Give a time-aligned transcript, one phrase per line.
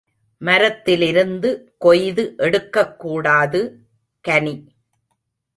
[0.41, 1.49] மரத்திலிருந்து
[1.77, 3.61] கொய்து எடுக்கக்கூடாது,
[4.21, 4.55] கனி.